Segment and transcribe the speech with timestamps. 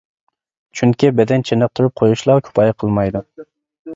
[0.79, 3.21] چۈنكى، بەدەن چېنىقتۇرۇپ قويۇشلا كۇپايە قىلمايدۇ.